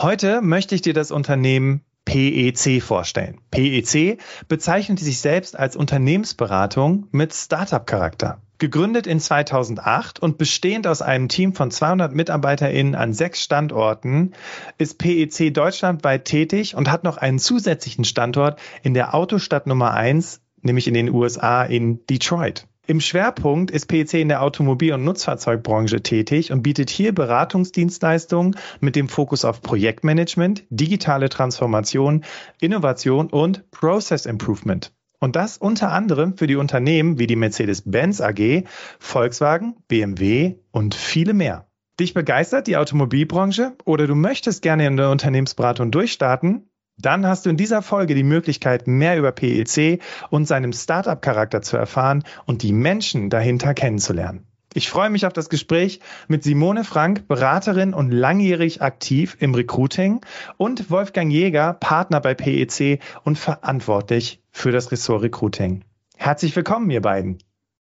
[0.00, 3.40] Heute möchte ich dir das Unternehmen PEC vorstellen.
[3.50, 8.40] PEC bezeichnet sich selbst als Unternehmensberatung mit Startup-Charakter.
[8.58, 14.34] Gegründet in 2008 und bestehend aus einem Team von 200 MitarbeiterInnen an sechs Standorten,
[14.78, 20.40] ist PEC deutschlandweit tätig und hat noch einen zusätzlichen Standort in der Autostadt Nummer eins,
[20.62, 22.67] nämlich in den USA in Detroit.
[22.90, 28.96] Im Schwerpunkt ist PEC in der Automobil- und Nutzfahrzeugbranche tätig und bietet hier Beratungsdienstleistungen mit
[28.96, 32.24] dem Fokus auf Projektmanagement, digitale Transformation,
[32.62, 34.94] Innovation und Process Improvement.
[35.20, 38.64] Und das unter anderem für die Unternehmen wie die Mercedes-Benz AG,
[38.98, 41.66] Volkswagen, BMW und viele mehr.
[42.00, 46.67] Dich begeistert die Automobilbranche oder du möchtest gerne in der Unternehmensberatung durchstarten?
[46.98, 51.76] Dann hast du in dieser Folge die Möglichkeit, mehr über PEC und seinem Startup-Charakter zu
[51.76, 54.44] erfahren und die Menschen dahinter kennenzulernen.
[54.74, 60.20] Ich freue mich auf das Gespräch mit Simone Frank, Beraterin und langjährig aktiv im Recruiting
[60.56, 65.84] und Wolfgang Jäger, Partner bei PEC und verantwortlich für das Ressort Recruiting.
[66.16, 67.38] Herzlich willkommen, ihr beiden.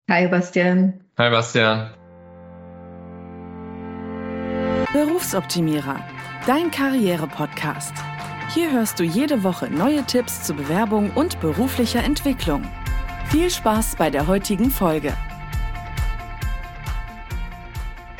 [0.09, 1.01] Hi, Bastian.
[1.17, 1.91] Hi, Bastian.
[4.93, 5.99] Berufsoptimierer,
[6.45, 7.93] dein Karriere-Podcast.
[8.51, 12.63] Hier hörst du jede Woche neue Tipps zur Bewerbung und beruflicher Entwicklung.
[13.29, 15.13] Viel Spaß bei der heutigen Folge.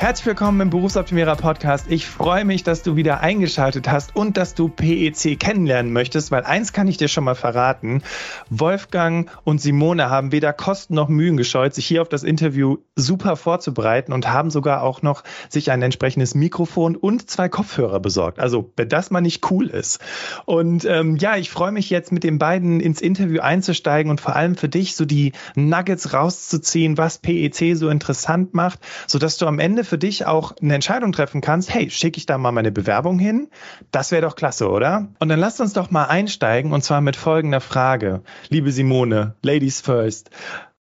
[0.00, 1.84] Herzlich willkommen im Berufsoptimierer Podcast.
[1.90, 6.42] Ich freue mich, dass du wieder eingeschaltet hast und dass du PEC kennenlernen möchtest, weil
[6.42, 8.02] eins kann ich dir schon mal verraten.
[8.48, 13.36] Wolfgang und Simone haben weder Kosten noch Mühen gescheut, sich hier auf das Interview super
[13.36, 18.40] vorzubereiten und haben sogar auch noch sich ein entsprechendes Mikrofon und zwei Kopfhörer besorgt.
[18.40, 20.00] Also, wenn das mal nicht cool ist.
[20.46, 24.34] Und ähm, ja, ich freue mich jetzt mit den beiden ins Interview einzusteigen und vor
[24.34, 29.58] allem für dich so die Nuggets rauszuziehen, was PEC so interessant macht, sodass du am
[29.58, 33.18] Ende für dich auch eine Entscheidung treffen kannst, hey, schicke ich da mal meine Bewerbung
[33.18, 33.48] hin?
[33.90, 35.08] Das wäre doch klasse, oder?
[35.18, 38.22] Und dann lasst uns doch mal einsteigen und zwar mit folgender Frage.
[38.48, 40.30] Liebe Simone, Ladies first.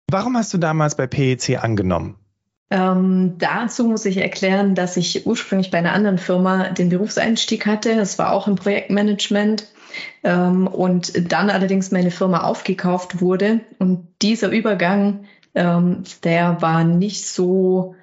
[0.09, 2.15] Warum hast du damals bei PEC angenommen?
[2.71, 7.95] Ähm, dazu muss ich erklären, dass ich ursprünglich bei einer anderen Firma den Berufseinstieg hatte.
[7.95, 9.67] Das war auch im Projektmanagement.
[10.23, 13.61] Ähm, und dann allerdings meine Firma aufgekauft wurde.
[13.77, 17.95] Und dieser Übergang, ähm, der war nicht so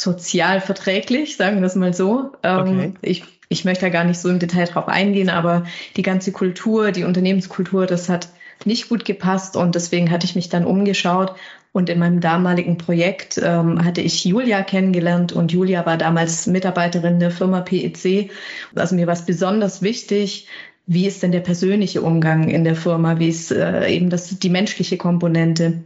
[0.00, 2.32] sozial verträglich, sagen wir es mal so.
[2.42, 2.92] Ähm, okay.
[3.02, 5.64] ich, ich möchte da gar nicht so im Detail drauf eingehen, aber
[5.96, 8.28] die ganze Kultur, die Unternehmenskultur, das hat
[8.64, 11.34] nicht gut gepasst und deswegen hatte ich mich dann umgeschaut
[11.72, 17.20] und in meinem damaligen Projekt ähm, hatte ich Julia kennengelernt und Julia war damals Mitarbeiterin
[17.20, 18.30] der Firma PEC.
[18.74, 20.48] Also mir war es besonders wichtig,
[20.86, 24.48] wie ist denn der persönliche Umgang in der Firma, wie ist äh, eben das, die
[24.48, 25.82] menschliche Komponente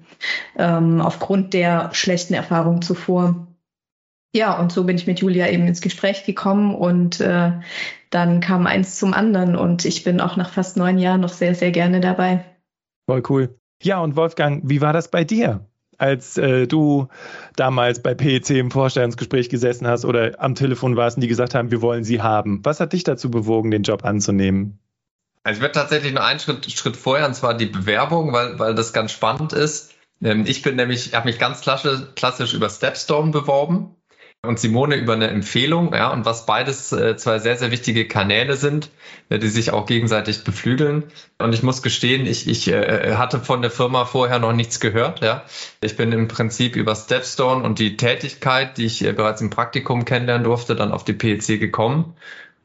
[0.56, 3.48] ähm, aufgrund der schlechten Erfahrung zuvor.
[4.34, 7.52] Ja, und so bin ich mit Julia eben ins Gespräch gekommen und äh,
[8.10, 11.54] dann kam eins zum anderen und ich bin auch nach fast neun Jahren noch sehr,
[11.54, 12.44] sehr gerne dabei.
[13.08, 13.58] Voll cool.
[13.82, 15.66] Ja, und Wolfgang, wie war das bei dir?
[16.00, 17.08] als äh, du
[17.56, 21.70] damals bei PEC im Vorstellungsgespräch gesessen hast oder am Telefon warst und die gesagt haben,
[21.70, 22.64] wir wollen sie haben.
[22.64, 24.78] Was hat dich dazu bewogen, den Job anzunehmen?
[25.42, 28.74] Also ich werde tatsächlich nur einen Schritt, Schritt vorher, und zwar die Bewerbung, weil, weil
[28.74, 29.94] das ganz spannend ist.
[30.22, 33.94] Ähm, ich bin nämlich, habe mich ganz klassisch, klassisch über Stepstone beworben
[34.42, 38.56] und Simone über eine Empfehlung, ja, und was beides äh, zwei sehr, sehr wichtige Kanäle
[38.56, 38.90] sind,
[39.28, 41.04] äh, die sich auch gegenseitig beflügeln.
[41.38, 45.20] Und ich muss gestehen, ich, ich äh, hatte von der Firma vorher noch nichts gehört,
[45.20, 45.44] ja.
[45.82, 50.06] Ich bin im Prinzip über Stepstone und die Tätigkeit, die ich äh, bereits im Praktikum
[50.06, 52.14] kennenlernen durfte, dann auf die PEC gekommen.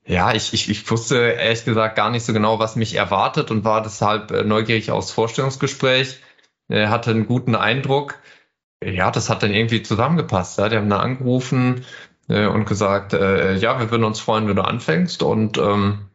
[0.07, 3.65] Ja, ich, ich, ich wusste ehrlich gesagt gar nicht so genau, was mich erwartet und
[3.65, 6.19] war deshalb äh, neugierig aufs Vorstellungsgespräch,
[6.69, 8.15] äh, hatte einen guten Eindruck
[8.83, 10.57] ja, das hat dann irgendwie zusammengepasst.
[10.57, 10.69] Ja.
[10.69, 11.85] Die haben da angerufen
[12.27, 15.23] äh, und gesagt, äh, ja, wir würden uns freuen, wenn du anfängst.
[15.23, 16.09] Und ähm,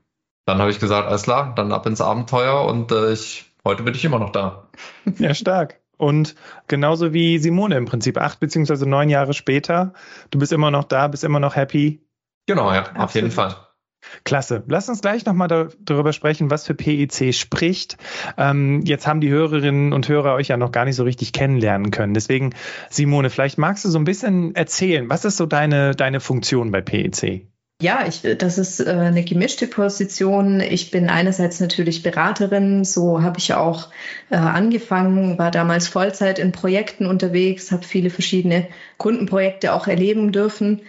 [0.47, 3.95] dann habe ich gesagt, alles klar, dann ab ins Abenteuer und äh, ich, heute bin
[3.95, 4.69] ich immer noch da.
[5.19, 5.81] Ja, stark.
[5.97, 6.35] Und
[6.67, 9.93] genauso wie Simone im Prinzip, acht beziehungsweise neun Jahre später,
[10.31, 12.01] du bist immer noch da, bist immer noch happy.
[12.47, 13.05] Genau, ja, Absolut.
[13.05, 13.55] auf jeden Fall.
[14.25, 14.63] Klasse.
[14.67, 17.97] Lass uns gleich nochmal da, darüber sprechen, was für PEC spricht.
[18.37, 21.91] Ähm, jetzt haben die Hörerinnen und Hörer euch ja noch gar nicht so richtig kennenlernen
[21.91, 22.15] können.
[22.15, 22.55] Deswegen,
[22.89, 26.81] Simone, vielleicht magst du so ein bisschen erzählen, was ist so deine, deine Funktion bei
[26.81, 27.47] PEC?
[27.83, 30.61] Ja, ich, das ist äh, eine gemischte Position.
[30.61, 33.89] Ich bin einerseits natürlich Beraterin, so habe ich auch
[34.29, 38.69] äh, angefangen, war damals Vollzeit in Projekten unterwegs, habe viele verschiedene
[38.99, 40.83] Kundenprojekte auch erleben dürfen.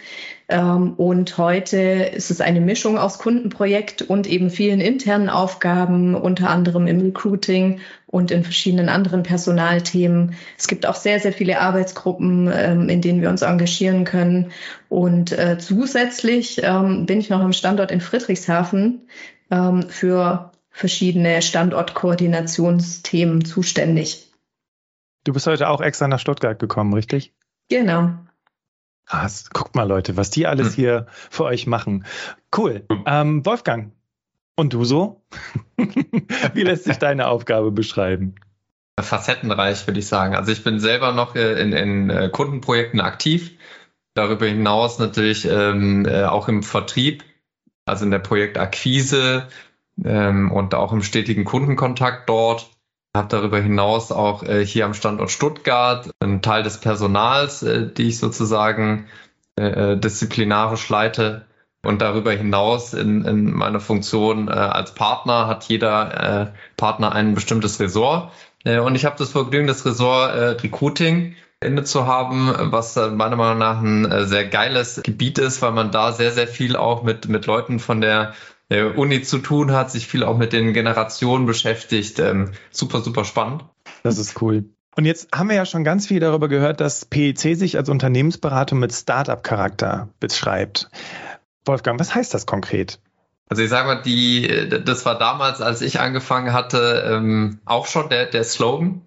[0.52, 6.50] Ähm, und heute ist es eine Mischung aus Kundenprojekt und eben vielen internen Aufgaben, unter
[6.50, 10.34] anderem im Recruiting und in verschiedenen anderen Personalthemen.
[10.58, 14.52] Es gibt auch sehr, sehr viele Arbeitsgruppen, ähm, in denen wir uns engagieren können.
[14.90, 19.08] Und äh, zusätzlich ähm, bin ich noch am Standort in Friedrichshafen
[19.88, 24.32] für verschiedene Standortkoordinationsthemen zuständig.
[25.24, 27.34] Du bist heute auch extra nach Stuttgart gekommen, richtig?
[27.68, 28.12] Genau.
[29.06, 29.50] Krass.
[29.52, 30.74] Guckt mal, Leute, was die alles hm.
[30.74, 32.04] hier für euch machen.
[32.56, 32.84] Cool.
[33.06, 33.92] Ähm, Wolfgang,
[34.56, 35.22] und du so?
[35.76, 38.34] Wie lässt sich deine Aufgabe beschreiben?
[39.00, 40.34] Facettenreich, würde ich sagen.
[40.34, 43.52] Also ich bin selber noch äh, in, in äh, Kundenprojekten aktiv.
[44.14, 47.24] Darüber hinaus natürlich ähm, äh, auch im Vertrieb,
[47.86, 49.48] also in der Projektakquise
[50.04, 52.68] ähm, und auch im stetigen Kundenkontakt dort
[53.14, 58.08] habe darüber hinaus auch äh, hier am Standort Stuttgart einen Teil des Personals, äh, die
[58.08, 59.06] ich sozusagen
[59.58, 61.46] äh, äh, disziplinarisch leite.
[61.84, 67.34] Und darüber hinaus in, in meiner Funktion äh, als Partner hat jeder äh, Partner ein
[67.34, 68.32] bestimmtes Ressort.
[68.64, 73.36] Äh, und ich habe das Vergnügen, das Ressort äh, Recruiting inne zu haben, was meiner
[73.36, 77.02] Meinung nach ein äh, sehr geiles Gebiet ist, weil man da sehr, sehr viel auch
[77.02, 78.34] mit, mit Leuten von der
[78.72, 82.18] der Uni zu tun hat, sich viel auch mit den Generationen beschäftigt.
[82.18, 83.64] Ähm, super, super spannend.
[84.02, 84.64] Das ist cool.
[84.96, 88.78] Und jetzt haben wir ja schon ganz viel darüber gehört, dass PEC sich als Unternehmensberatung
[88.78, 90.88] mit Startup-Charakter beschreibt.
[91.66, 92.98] Wolfgang, was heißt das konkret?
[93.48, 98.08] Also ich sage mal, die, das war damals, als ich angefangen hatte, ähm, auch schon
[98.08, 99.02] der, der Slogan.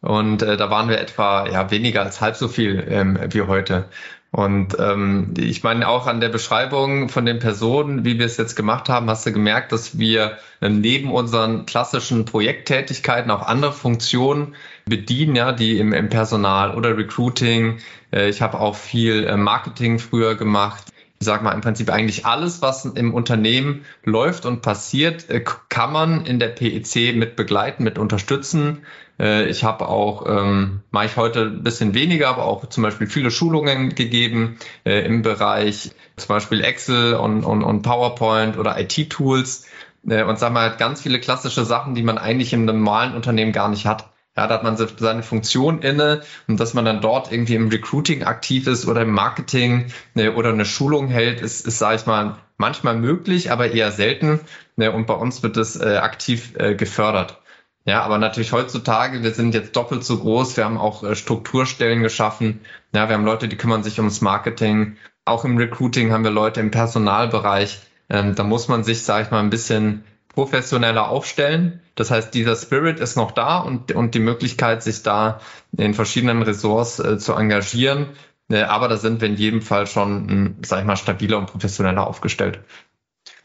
[0.00, 3.90] Und äh, da waren wir etwa ja, weniger als halb so viel ähm, wie heute.
[4.32, 8.54] Und ähm, ich meine auch an der Beschreibung von den Personen, wie wir es jetzt
[8.54, 14.54] gemacht haben, hast du gemerkt, dass wir ähm, neben unseren klassischen Projekttätigkeiten auch andere Funktionen
[14.86, 17.78] bedienen, ja, die im, im Personal oder Recruiting.
[18.12, 20.90] Äh, ich habe auch viel äh, Marketing früher gemacht
[21.22, 25.92] ich sag mal im Prinzip eigentlich alles, was im Unternehmen läuft und passiert, äh, kann
[25.92, 28.86] man in der PEC mit begleiten, mit unterstützen.
[29.20, 33.06] Äh, ich habe auch, ähm, mache ich heute ein bisschen weniger, aber auch zum Beispiel
[33.06, 39.66] viele Schulungen gegeben äh, im Bereich zum Beispiel Excel und, und, und PowerPoint oder IT-Tools.
[40.08, 43.68] Äh, und wir halt ganz viele klassische Sachen, die man eigentlich im normalen Unternehmen gar
[43.68, 44.10] nicht hat.
[44.36, 48.22] Ja, da hat man seine Funktion inne und dass man dann dort irgendwie im Recruiting
[48.22, 52.36] aktiv ist oder im Marketing ne, oder eine Schulung hält, ist, ist sage ich mal,
[52.56, 54.40] manchmal möglich, aber eher selten.
[54.76, 57.40] Ne, und bei uns wird es äh, aktiv äh, gefördert.
[57.86, 62.02] Ja, aber natürlich heutzutage, wir sind jetzt doppelt so groß, wir haben auch äh, Strukturstellen
[62.02, 62.60] geschaffen.
[62.94, 64.96] Ja, wir haben Leute, die kümmern sich ums Marketing.
[65.24, 67.80] Auch im Recruiting haben wir Leute im Personalbereich.
[68.10, 70.04] Ähm, da muss man sich, sage ich mal, ein bisschen
[70.34, 71.80] professioneller aufstellen.
[71.94, 75.40] Das heißt, dieser Spirit ist noch da und, und die Möglichkeit, sich da
[75.76, 78.10] in verschiedenen Ressorts äh, zu engagieren.
[78.50, 82.06] Äh, aber da sind wir in jedem Fall schon, sag ich mal, stabiler und professioneller
[82.06, 82.60] aufgestellt.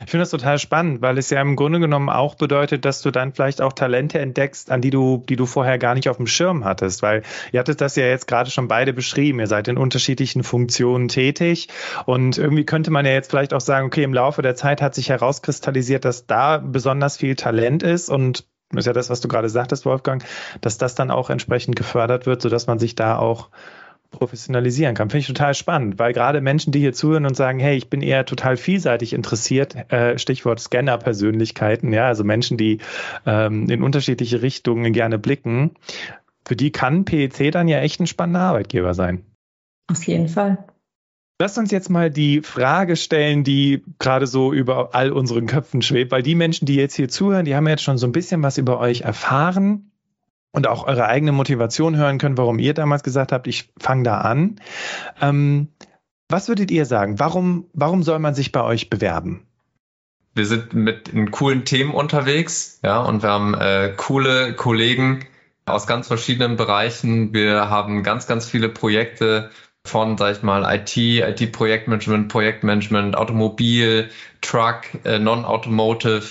[0.03, 3.12] Ich finde das total spannend, weil es ja im Grunde genommen auch bedeutet, dass du
[3.12, 6.27] dann vielleicht auch Talente entdeckst, an die du, die du vorher gar nicht auf dem
[6.27, 9.39] Schirm hattest, weil ihr hattet das ja jetzt gerade schon beide beschrieben.
[9.39, 11.69] Ihr seid in unterschiedlichen Funktionen tätig.
[12.06, 14.95] Und irgendwie könnte man ja jetzt vielleicht auch sagen, okay, im Laufe der Zeit hat
[14.95, 18.09] sich herauskristallisiert, dass da besonders viel Talent ist.
[18.09, 20.24] Und das ist ja das, was du gerade sagtest, Wolfgang,
[20.59, 23.50] dass das dann auch entsprechend gefördert wird, sodass man sich da auch
[24.12, 25.10] professionalisieren kann.
[25.10, 28.02] Finde ich total spannend, weil gerade Menschen, die hier zuhören und sagen, hey, ich bin
[28.02, 32.80] eher total vielseitig interessiert, äh, Stichwort Scanner-Persönlichkeiten, ja, also Menschen, die
[33.25, 35.72] ähm, in unterschiedliche Richtungen gerne blicken,
[36.48, 39.25] für die kann PEC dann ja echt ein spannender Arbeitgeber sein.
[39.88, 40.66] Auf jeden Fall.
[41.40, 46.12] Lass uns jetzt mal die Frage stellen, die gerade so über all unseren Köpfen schwebt,
[46.12, 48.57] weil die Menschen, die jetzt hier zuhören, die haben jetzt schon so ein bisschen was
[48.57, 49.92] über euch erfahren
[50.56, 54.19] und auch eure eigene Motivation hören können, warum ihr damals gesagt habt, ich fange da
[54.19, 54.56] an.
[55.21, 55.68] Ähm,
[56.30, 57.19] was würdet ihr sagen?
[57.19, 59.45] Warum, warum soll man sich bei euch bewerben?
[60.33, 65.26] Wir sind mit coolen Themen unterwegs, ja, und wir haben äh, coole Kollegen
[65.66, 67.33] aus ganz verschiedenen Bereichen.
[67.33, 69.50] Wir haben ganz, ganz viele Projekte
[69.85, 74.09] von, sag ich mal, IT, IT-Projektmanagement, Projektmanagement, Automobil,
[74.42, 76.26] Truck, äh, Non-Automotive,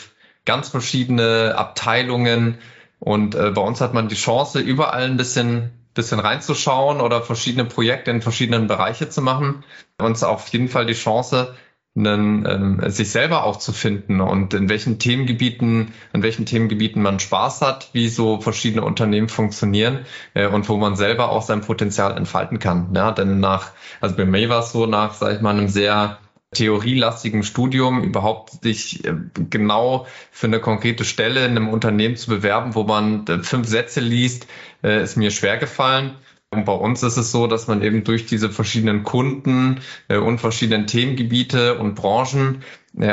[0.44, 2.58] ganz verschiedene Abteilungen
[3.04, 7.66] und äh, bei uns hat man die Chance, überall ein bisschen, bisschen reinzuschauen oder verschiedene
[7.66, 9.62] Projekte in verschiedenen Bereiche zu machen.
[10.00, 11.54] Uns auf jeden Fall die Chance,
[11.94, 17.20] einen, ähm, sich selber auch zu finden und in welchen Themengebieten, in welchen Themengebieten man
[17.20, 22.16] Spaß hat, wie so verschiedene Unternehmen funktionieren äh, und wo man selber auch sein Potenzial
[22.16, 22.88] entfalten kann.
[22.94, 26.18] Ja, denn nach, also bei mir war es so, nach, sag ich mal, einem sehr
[26.54, 29.14] theorielastigen Studium überhaupt sich äh,
[29.50, 34.00] genau für eine konkrete Stelle in einem Unternehmen zu bewerben, wo man äh, fünf Sätze
[34.00, 34.46] liest,
[34.82, 36.14] äh, ist mir schwer gefallen.
[36.50, 40.86] Und bei uns ist es so, dass man eben durch diese verschiedenen Kunden und verschiedenen
[40.86, 42.62] Themengebiete und Branchen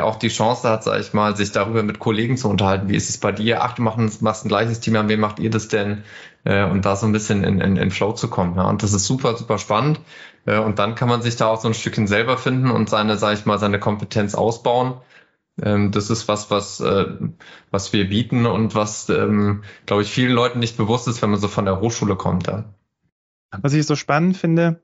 [0.03, 2.87] auch die Chance hat, sage ich mal, sich darüber mit Kollegen zu unterhalten.
[2.87, 3.63] Wie ist es bei dir?
[3.63, 6.03] Ach, du machst, machst ein gleiches Team, an wem macht ihr das denn?
[6.43, 8.57] Und da so ein bisschen in, in, in Flow zu kommen.
[8.57, 8.69] Ja.
[8.69, 9.99] Und das ist super, super spannend.
[10.45, 13.17] Äh, und dann kann man sich da auch so ein Stückchen selber finden und seine,
[13.17, 14.95] sage ich mal, seine Kompetenz ausbauen.
[15.61, 17.05] Ähm, das ist was, was, äh,
[17.69, 21.39] was wir bieten und was, ähm, glaube ich, vielen Leuten nicht bewusst ist, wenn man
[21.39, 22.47] so von der Hochschule kommt.
[22.47, 22.65] Ja.
[23.61, 24.81] Was ich so spannend finde,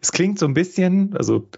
[0.00, 1.48] es klingt so ein bisschen, also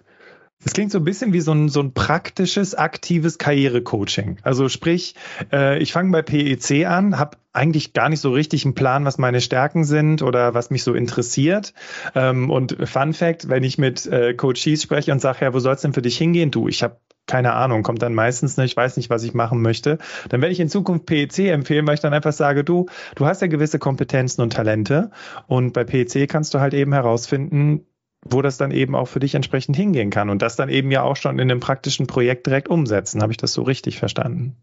[0.64, 4.38] es klingt so ein bisschen wie so ein, so ein praktisches, aktives Karrierecoaching.
[4.42, 5.14] Also sprich,
[5.52, 9.18] äh, ich fange bei PEC an, habe eigentlich gar nicht so richtig einen Plan, was
[9.18, 11.74] meine Stärken sind oder was mich so interessiert.
[12.14, 15.74] Ähm, und Fun Fact, wenn ich mit äh, Coaches spreche und sage, ja, wo soll
[15.74, 16.50] es denn für dich hingehen?
[16.50, 19.62] Du, ich habe keine Ahnung, kommt dann meistens nicht, ich weiß nicht, was ich machen
[19.62, 19.98] möchte.
[20.28, 23.40] Dann werde ich in Zukunft PEC empfehlen, weil ich dann einfach sage, du, du hast
[23.40, 25.10] ja gewisse Kompetenzen und Talente
[25.46, 27.86] und bei PEC kannst du halt eben herausfinden,
[28.24, 31.02] wo das dann eben auch für dich entsprechend hingehen kann und das dann eben ja
[31.02, 33.22] auch schon in einem praktischen Projekt direkt umsetzen.
[33.22, 34.56] Habe ich das so richtig verstanden?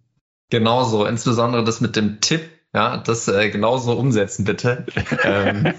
[0.50, 2.42] Genauso, insbesondere das mit dem Tipp,
[2.74, 4.86] ja, das äh, genauso umsetzen, bitte.
[5.24, 5.66] ähm,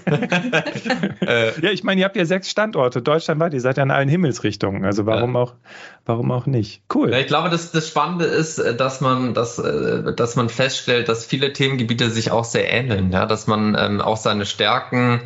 [1.21, 4.09] äh, ja, ich meine, ihr habt ja sechs Standorte deutschlandweit, ihr seid ja in allen
[4.09, 4.85] Himmelsrichtungen.
[4.85, 5.41] Also warum ja.
[5.41, 5.55] auch,
[6.05, 6.83] warum auch nicht?
[6.93, 7.11] Cool.
[7.11, 11.09] Ja, ich glaube, das, das Spannende ist, äh, dass man, dass, äh, dass man feststellt,
[11.09, 15.21] dass viele Themengebiete sich auch sehr ähneln, ja, dass man ähm, auch seine Stärken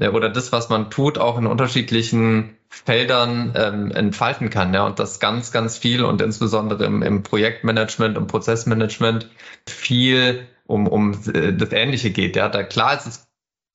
[0.00, 4.74] äh, oder das, was man tut, auch in unterschiedlichen Feldern ähm, entfalten kann.
[4.74, 9.28] Ja, und das ganz, ganz viel und insbesondere im, im Projektmanagement und Prozessmanagement
[9.66, 12.36] viel um, um äh, das Ähnliche geht.
[12.36, 13.26] Ja, da klar ist es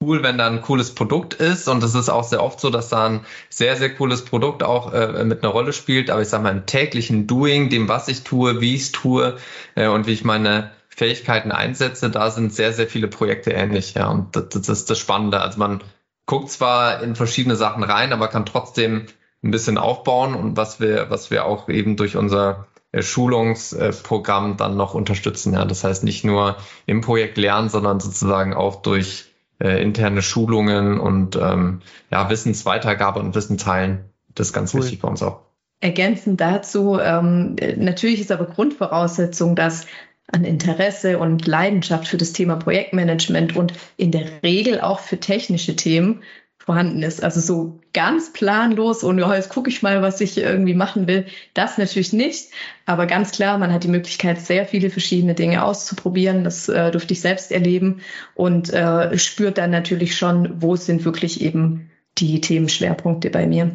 [0.01, 2.89] cool, wenn da ein cooles Produkt ist und es ist auch sehr oft so, dass
[2.89, 6.09] da ein sehr, sehr cooles Produkt auch äh, mit einer Rolle spielt.
[6.09, 9.37] Aber ich sage mal, im täglichen Doing, dem, was ich tue, wie ich es tue
[9.75, 13.93] äh, und wie ich meine Fähigkeiten einsetze, da sind sehr, sehr viele Projekte ähnlich.
[13.95, 15.41] Ja, und das, das ist das Spannende.
[15.41, 15.81] Also man
[16.25, 19.05] guckt zwar in verschiedene Sachen rein, aber kann trotzdem
[19.43, 24.77] ein bisschen aufbauen und was wir, was wir auch eben durch unser äh, Schulungsprogramm dann
[24.77, 25.53] noch unterstützen.
[25.53, 29.25] Ja, das heißt nicht nur im Projekt lernen, sondern sozusagen auch durch
[29.59, 34.05] äh, interne Schulungen und ähm, ja, Wissensweitergabe und Wissen teilen.
[34.33, 34.81] Das ist ganz cool.
[34.81, 35.41] wichtig bei uns auch.
[35.81, 39.85] Ergänzend dazu, ähm, natürlich ist aber Grundvoraussetzung, dass
[40.31, 45.75] an Interesse und Leidenschaft für das Thema Projektmanagement und in der Regel auch für technische
[45.75, 46.23] Themen
[46.65, 47.23] vorhanden ist.
[47.23, 51.27] Also so ganz planlos und ja, jetzt gucke ich mal, was ich irgendwie machen will.
[51.53, 52.49] Das natürlich nicht.
[52.87, 56.43] Aber ganz klar, man hat die Möglichkeit, sehr viele verschiedene Dinge auszuprobieren.
[56.43, 58.01] Das äh, durfte ich selbst erleben
[58.33, 63.71] und äh, spürt dann natürlich schon, wo sind wirklich eben die Themenschwerpunkte bei mir.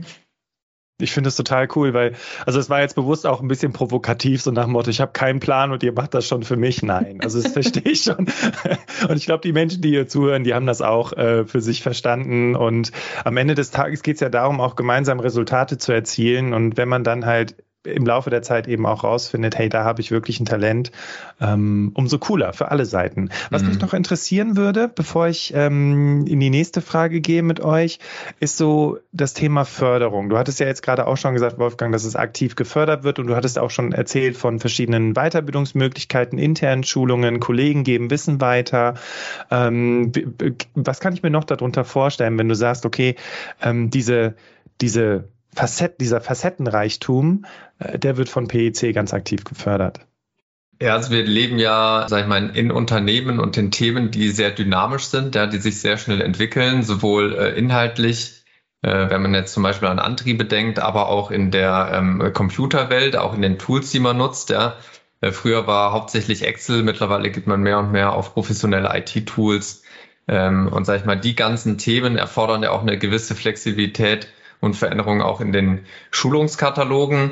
[1.02, 2.14] Ich finde es total cool, weil,
[2.46, 5.12] also es war jetzt bewusst auch ein bisschen provokativ, so nach dem Motto, ich habe
[5.12, 6.82] keinen Plan und ihr macht das schon für mich.
[6.82, 8.26] Nein, also das verstehe ich schon.
[9.08, 11.82] Und ich glaube, die Menschen, die hier zuhören, die haben das auch äh, für sich
[11.82, 12.56] verstanden.
[12.56, 12.92] Und
[13.24, 16.52] am Ende des Tages geht es ja darum, auch gemeinsam Resultate zu erzielen.
[16.54, 20.02] Und wenn man dann halt im Laufe der Zeit eben auch rausfindet, hey, da habe
[20.02, 20.92] ich wirklich ein Talent,
[21.40, 23.30] ähm, umso cooler für alle Seiten.
[23.48, 23.68] Was mhm.
[23.68, 27.98] mich noch interessieren würde, bevor ich ähm, in die nächste Frage gehe mit euch,
[28.38, 30.28] ist so das Thema Förderung.
[30.28, 33.28] Du hattest ja jetzt gerade auch schon gesagt, Wolfgang, dass es aktiv gefördert wird und
[33.28, 38.94] du hattest auch schon erzählt von verschiedenen Weiterbildungsmöglichkeiten, internen Schulungen, Kollegen geben Wissen weiter.
[39.50, 40.12] Ähm,
[40.74, 43.16] was kann ich mir noch darunter vorstellen, wenn du sagst, okay,
[43.62, 44.34] ähm, diese,
[44.82, 47.44] diese Facett, dieser Facettenreichtum,
[47.78, 50.00] äh, der wird von PEC ganz aktiv gefördert.
[50.82, 54.50] Ja, also wir leben ja, sag ich mal, in Unternehmen und in Themen, die sehr
[54.50, 58.44] dynamisch sind, ja, die sich sehr schnell entwickeln, sowohl äh, inhaltlich,
[58.80, 63.16] äh, wenn man jetzt zum Beispiel an Antriebe denkt, aber auch in der ähm, Computerwelt,
[63.16, 64.76] auch in den Tools, die man nutzt, ja.
[65.20, 69.82] Äh, früher war hauptsächlich Excel, mittlerweile gibt man mehr und mehr auf professionelle IT-Tools.
[70.28, 74.28] Ähm, und sag ich mal, die ganzen Themen erfordern ja auch eine gewisse Flexibilität
[74.60, 77.30] und Veränderungen auch in den Schulungskatalogen.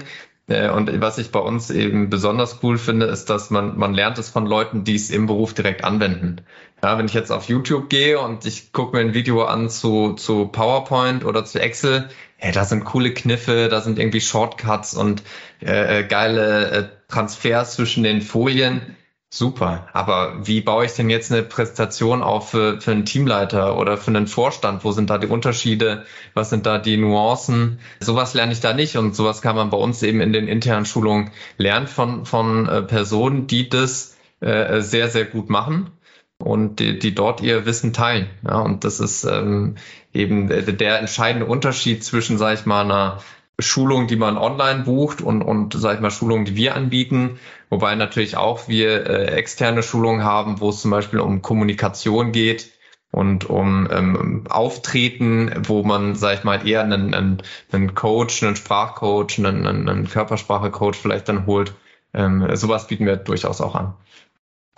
[0.49, 4.19] Äh, und was ich bei uns eben besonders cool finde, ist, dass man, man lernt
[4.19, 6.41] es von Leuten, die es im Beruf direkt anwenden.
[6.83, 10.15] Ja, wenn ich jetzt auf YouTube gehe und ich gucke mir ein Video an zu,
[10.15, 15.23] zu PowerPoint oder zu Excel, hey, da sind coole Kniffe, da sind irgendwie Shortcuts und
[15.61, 18.97] äh, äh geile äh, Transfers zwischen den Folien.
[19.31, 23.99] Super, aber wie baue ich denn jetzt eine Präsentation auf für, für einen Teamleiter oder
[23.99, 24.85] für einen Vorstand?
[24.85, 26.07] Wo sind da die Unterschiede?
[26.33, 27.79] Was sind da die Nuancen?
[28.01, 30.87] Sowas lerne ich da nicht und sowas kann man bei uns eben in den internen
[30.87, 35.91] Schulungen lernen von, von äh, Personen, die das äh, sehr, sehr gut machen
[36.39, 38.31] und die, die dort ihr Wissen teilen.
[38.47, 39.77] Ja, und das ist ähm,
[40.15, 43.21] eben der entscheidende Unterschied zwischen, sage ich mal, einer
[43.61, 47.39] Schulung, die man online bucht und, und sag ich mal, Schulungen, die wir anbieten.
[47.71, 52.71] Wobei natürlich auch wir äh, externe Schulungen haben, wo es zum Beispiel um Kommunikation geht,
[53.11, 58.57] und um ähm, Auftreten, wo man, sag ich mal, eher einen, einen, einen Coach, einen
[58.57, 61.73] Sprachcoach, einen, einen Körpersprache-Coach vielleicht dann holt.
[62.13, 63.95] Ähm, sowas bieten wir durchaus auch an.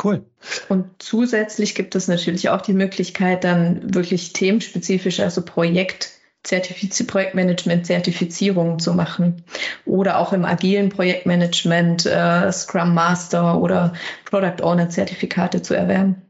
[0.02, 0.24] Cool.
[0.68, 8.78] Und zusätzlich gibt es natürlich auch die Möglichkeit, dann wirklich themenspezifisch, also Projekt, Zertifiz Projektmanagement-Zertifizierungen
[8.78, 9.44] zu machen.
[9.84, 13.92] Oder auch im agilen Projektmanagement äh, Scrum Master oder
[14.24, 16.29] Product Owner-Zertifikate zu erwerben.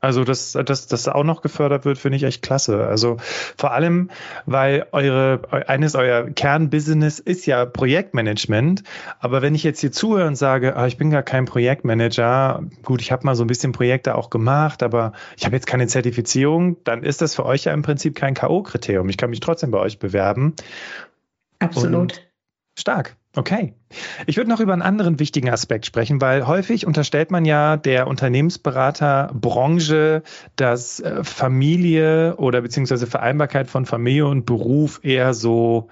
[0.00, 2.86] Also, dass, dass das auch noch gefördert wird, finde ich echt klasse.
[2.86, 3.16] Also
[3.56, 4.10] vor allem,
[4.46, 8.82] weil eure eines euer Kernbusiness ist ja Projektmanagement.
[9.18, 13.00] Aber wenn ich jetzt hier zuhöre und sage, ah, ich bin gar kein Projektmanager, gut,
[13.00, 16.76] ich habe mal so ein bisschen Projekte auch gemacht, aber ich habe jetzt keine Zertifizierung,
[16.84, 19.08] dann ist das für euch ja im Prinzip kein K.O.-Kriterium.
[19.08, 20.54] Ich kann mich trotzdem bei euch bewerben.
[21.58, 21.94] Absolut.
[21.94, 22.28] Und
[22.78, 23.16] stark.
[23.38, 23.72] Okay.
[24.26, 28.08] Ich würde noch über einen anderen wichtigen Aspekt sprechen, weil häufig unterstellt man ja der
[28.08, 30.24] Unternehmensberaterbranche,
[30.56, 35.86] dass äh, Familie oder beziehungsweise Vereinbarkeit von Familie und Beruf eher so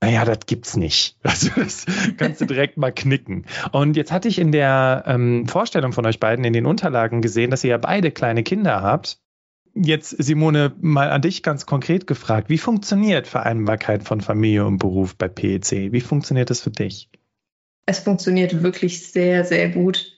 [0.00, 1.16] naja, das gibt's nicht.
[1.22, 3.46] Also das kannst du direkt mal knicken.
[3.70, 7.52] Und jetzt hatte ich in der ähm, Vorstellung von euch beiden in den Unterlagen gesehen,
[7.52, 9.20] dass ihr ja beide kleine Kinder habt.
[9.74, 12.48] Jetzt, Simone, mal an dich ganz konkret gefragt.
[12.48, 15.92] Wie funktioniert Vereinbarkeit von Familie und Beruf bei PEC?
[15.92, 17.10] Wie funktioniert das für dich?
[17.86, 20.12] Es funktioniert wirklich sehr, sehr gut.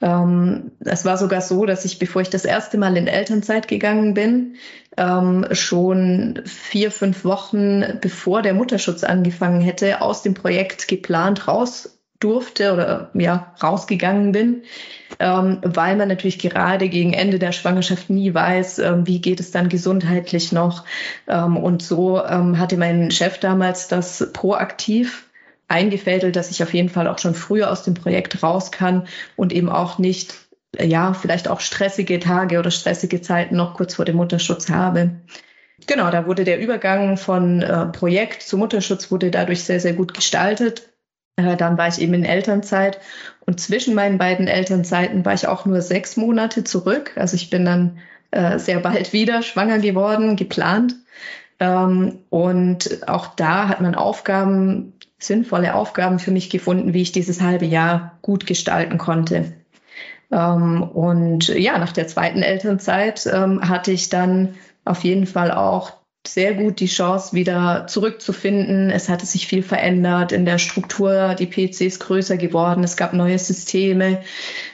[0.00, 4.14] Ähm, es war sogar so, dass ich, bevor ich das erste Mal in Elternzeit gegangen
[4.14, 4.56] bin,
[4.96, 11.97] ähm, schon vier, fünf Wochen bevor der Mutterschutz angefangen hätte, aus dem Projekt geplant raus
[12.20, 14.62] durfte oder ja rausgegangen bin,
[15.20, 19.50] ähm, weil man natürlich gerade gegen Ende der Schwangerschaft nie weiß, ähm, wie geht es
[19.50, 20.84] dann gesundheitlich noch.
[21.28, 25.26] Ähm, und so ähm, hatte mein Chef damals das proaktiv
[25.68, 29.06] eingefädelt, dass ich auf jeden Fall auch schon früher aus dem Projekt raus kann
[29.36, 30.34] und eben auch nicht
[30.78, 35.12] ja, vielleicht auch stressige Tage oder stressige Zeiten noch kurz vor dem Mutterschutz habe.
[35.86, 40.12] Genau, da wurde der Übergang von äh, Projekt zu Mutterschutz wurde dadurch sehr, sehr gut
[40.12, 40.82] gestaltet.
[41.38, 42.98] Äh, dann war ich eben in Elternzeit
[43.46, 47.12] und zwischen meinen beiden Elternzeiten war ich auch nur sechs Monate zurück.
[47.16, 47.98] Also ich bin dann
[48.30, 50.96] äh, sehr bald wieder schwanger geworden, geplant.
[51.60, 57.40] Ähm, und auch da hat man Aufgaben, sinnvolle Aufgaben für mich gefunden, wie ich dieses
[57.40, 59.52] halbe Jahr gut gestalten konnte.
[60.30, 65.92] Ähm, und ja, nach der zweiten Elternzeit ähm, hatte ich dann auf jeden Fall auch
[66.26, 68.90] sehr gut die Chance, wieder zurückzufinden.
[68.90, 71.34] Es hatte sich viel verändert in der Struktur.
[71.34, 72.84] Die PC ist größer geworden.
[72.84, 74.22] Es gab neue Systeme,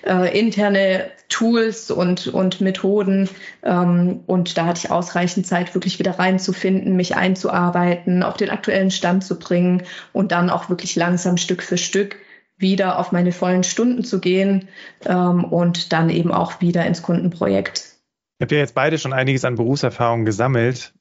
[0.05, 3.29] äh, interne Tools und, und Methoden.
[3.63, 8.91] Ähm, und da hatte ich ausreichend Zeit, wirklich wieder reinzufinden, mich einzuarbeiten, auf den aktuellen
[8.91, 12.17] Stand zu bringen und dann auch wirklich langsam Stück für Stück
[12.57, 14.69] wieder auf meine vollen Stunden zu gehen
[15.07, 17.95] ähm, und dann eben auch wieder ins Kundenprojekt.
[18.39, 20.94] Ihr habt ja jetzt beide schon einiges an Berufserfahrung gesammelt.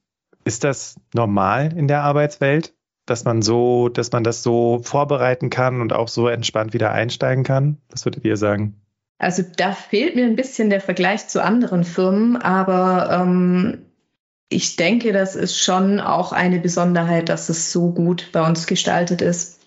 [0.44, 2.74] Ist das normal in der Arbeitswelt,
[3.06, 7.44] dass man so, dass man das so vorbereiten kann und auch so entspannt wieder einsteigen
[7.44, 7.78] kann?
[7.90, 8.80] Was würdet ihr sagen?
[9.18, 13.86] Also da fehlt mir ein bisschen der Vergleich zu anderen Firmen, aber ähm,
[14.48, 19.22] ich denke, das ist schon auch eine Besonderheit, dass es so gut bei uns gestaltet
[19.22, 19.60] ist.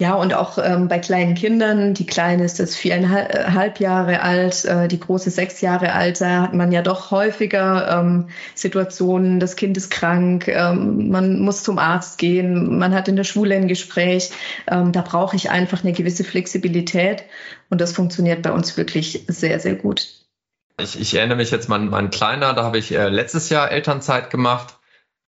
[0.00, 4.88] Ja, und auch ähm, bei kleinen Kindern, die Kleine ist jetzt viereinhalb Jahre alt, äh,
[4.88, 9.76] die große sechs Jahre alt, da hat man ja doch häufiger ähm, Situationen, das Kind
[9.76, 14.30] ist krank, ähm, man muss zum Arzt gehen, man hat in der Schule ein Gespräch.
[14.66, 17.24] Ähm, da brauche ich einfach eine gewisse Flexibilität
[17.68, 20.08] und das funktioniert bei uns wirklich sehr, sehr gut.
[20.80, 24.30] Ich, ich erinnere mich jetzt, mein, mein Kleiner, da habe ich äh, letztes Jahr Elternzeit
[24.30, 24.78] gemacht,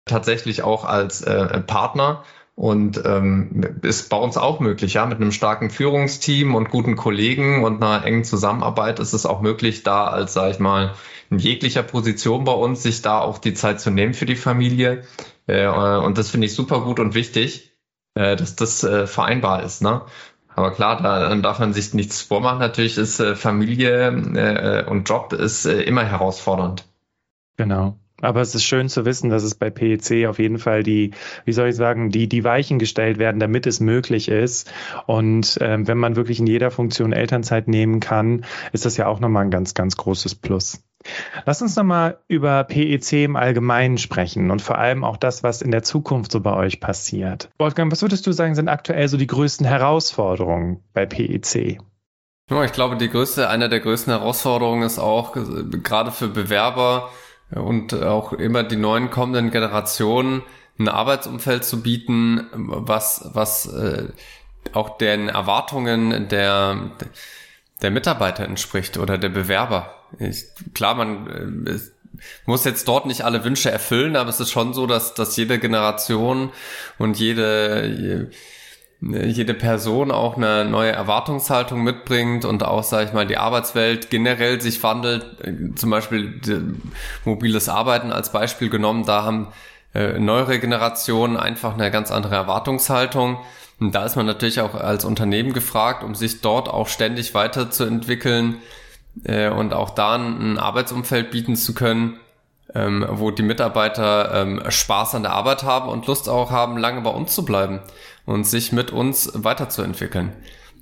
[0.05, 2.23] tatsächlich auch als äh, Partner.
[2.59, 7.63] Und ähm, ist bei uns auch möglich, ja, mit einem starken Führungsteam und guten Kollegen
[7.63, 10.93] und einer engen Zusammenarbeit ist es auch möglich, da als, sag ich mal,
[11.29, 15.03] in jeglicher Position bei uns, sich da auch die Zeit zu nehmen für die Familie.
[15.47, 17.71] Äh, und das finde ich super gut und wichtig,
[18.15, 19.81] äh, dass das äh, vereinbar ist.
[19.81, 20.01] Ne?
[20.53, 22.59] Aber klar, da darf man sich nichts vormachen.
[22.59, 26.83] Natürlich ist äh, Familie äh, und Job ist äh, immer herausfordernd.
[27.55, 27.97] Genau.
[28.21, 31.11] Aber es ist schön zu wissen, dass es bei PEC auf jeden Fall die,
[31.45, 34.71] wie soll ich sagen, die, die Weichen gestellt werden, damit es möglich ist.
[35.05, 39.19] Und ähm, wenn man wirklich in jeder Funktion Elternzeit nehmen kann, ist das ja auch
[39.19, 40.83] nochmal ein ganz, ganz großes Plus.
[41.45, 45.71] Lass uns nochmal über PEC im Allgemeinen sprechen und vor allem auch das, was in
[45.71, 47.49] der Zukunft so bei euch passiert.
[47.57, 51.79] Wolfgang, was würdest du sagen, sind aktuell so die größten Herausforderungen bei PEC?
[52.51, 55.41] ich glaube, die größte, eine der größten Herausforderungen ist auch äh,
[55.83, 57.09] gerade für Bewerber,
[57.51, 60.43] und auch immer die neuen kommenden Generationen
[60.77, 64.07] ein Arbeitsumfeld zu bieten, was, was äh,
[64.73, 66.91] auch den Erwartungen der,
[67.81, 69.93] der Mitarbeiter entspricht oder der Bewerber.
[70.19, 71.79] Ich, klar, man, äh,
[72.45, 75.59] muss jetzt dort nicht alle Wünsche erfüllen, aber es ist schon so, dass, dass jede
[75.59, 76.51] Generation
[76.97, 78.29] und jede,
[79.01, 84.59] jede Person auch eine neue Erwartungshaltung mitbringt und auch, sage ich mal, die Arbeitswelt generell
[84.59, 85.25] sich wandelt.
[85.75, 86.41] Zum Beispiel
[87.23, 89.47] mobiles Arbeiten als Beispiel genommen, da haben
[89.93, 93.37] äh, neuere Generationen einfach eine ganz andere Erwartungshaltung.
[93.79, 98.57] Und da ist man natürlich auch als Unternehmen gefragt, um sich dort auch ständig weiterzuentwickeln
[99.23, 102.19] äh, und auch da ein Arbeitsumfeld bieten zu können,
[102.75, 106.99] ähm, wo die Mitarbeiter ähm, Spaß an der Arbeit haben und Lust auch haben, lange
[106.99, 107.79] bei uns zu bleiben
[108.29, 110.33] und sich mit uns weiterzuentwickeln.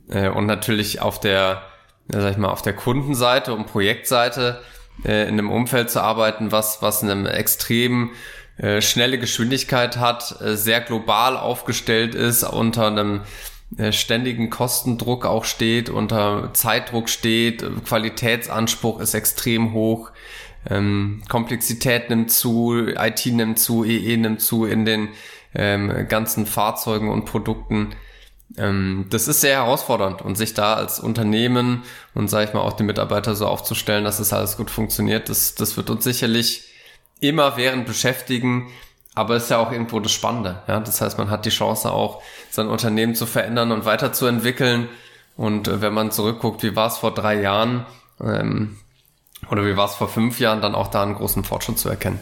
[0.10, 1.62] Äh, und natürlich auf der,
[2.10, 4.62] sag ich mal, auf der Kundenseite und Projektseite
[5.06, 8.12] äh, in einem Umfeld zu arbeiten, was, was einem extrem
[8.58, 13.22] äh, schnelle Geschwindigkeit hat, sehr global aufgestellt ist, unter einem
[13.90, 20.12] ständigen Kostendruck auch steht, unter Zeitdruck steht, Qualitätsanspruch ist extrem hoch,
[20.70, 25.10] ähm, Komplexität nimmt zu, IT nimmt zu, EE nimmt zu in den
[25.58, 27.90] ähm, ganzen Fahrzeugen und Produkten.
[28.58, 32.74] Ähm, das ist sehr herausfordernd und sich da als Unternehmen und sage ich mal auch
[32.74, 36.70] die Mitarbeiter so aufzustellen, dass es das alles gut funktioniert, das, das wird uns sicherlich
[37.20, 38.70] immer während beschäftigen,
[39.16, 40.62] aber ist ja auch irgendwo das Spannende.
[40.68, 40.80] Ja?
[40.80, 44.88] Das heißt, man hat die Chance auch, sein Unternehmen zu verändern und weiterzuentwickeln.
[45.36, 47.88] Und äh, wenn man zurückguckt, wie war es vor drei Jahren
[48.22, 48.78] ähm,
[49.50, 52.20] oder wie war es vor fünf Jahren, dann auch da einen großen Fortschritt zu erkennen.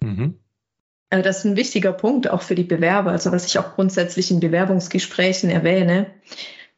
[0.00, 0.38] Mhm.
[1.10, 4.30] Also das ist ein wichtiger Punkt auch für die Bewerber, also was ich auch grundsätzlich
[4.30, 6.06] in Bewerbungsgesprächen erwähne,